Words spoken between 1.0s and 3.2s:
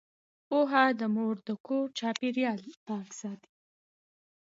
مور د کور چاپیریال پاک